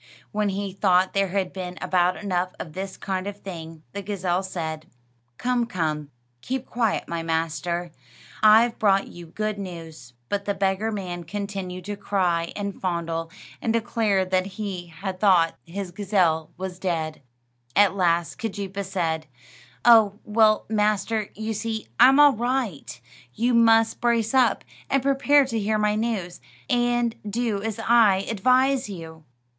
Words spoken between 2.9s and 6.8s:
kind of thing, the gazelle said: "Come, come; keep